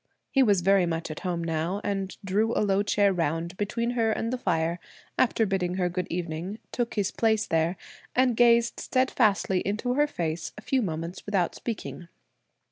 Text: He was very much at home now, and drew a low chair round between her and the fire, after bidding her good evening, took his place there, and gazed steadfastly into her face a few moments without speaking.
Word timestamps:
He 0.31 0.41
was 0.41 0.61
very 0.61 0.87
much 0.87 1.11
at 1.11 1.19
home 1.19 1.43
now, 1.43 1.79
and 1.83 2.17
drew 2.25 2.55
a 2.57 2.65
low 2.65 2.81
chair 2.81 3.13
round 3.13 3.55
between 3.55 3.91
her 3.91 4.11
and 4.11 4.33
the 4.33 4.37
fire, 4.39 4.79
after 5.15 5.45
bidding 5.45 5.75
her 5.75 5.89
good 5.89 6.07
evening, 6.09 6.57
took 6.71 6.95
his 6.95 7.11
place 7.11 7.45
there, 7.45 7.77
and 8.15 8.35
gazed 8.35 8.79
steadfastly 8.79 9.59
into 9.59 9.93
her 9.93 10.07
face 10.07 10.53
a 10.57 10.61
few 10.63 10.81
moments 10.81 11.23
without 11.27 11.53
speaking. 11.53 12.07